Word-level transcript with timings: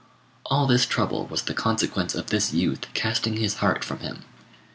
All 0.47 0.65
this 0.65 0.87
trouble 0.87 1.27
was 1.27 1.43
the 1.43 1.53
consequence 1.53 2.15
of 2.15 2.31
this 2.31 2.51
youth 2.51 2.91
casting 2.95 3.37
his 3.37 3.57
heart 3.57 3.83
from 3.83 3.99
him. 3.99 4.23